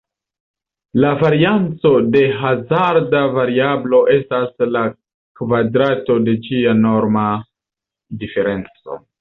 [1.01, 4.83] La varianco de hazarda variablo estas la
[5.43, 7.29] kvadrato de ĝia norma
[8.25, 9.03] diferenco.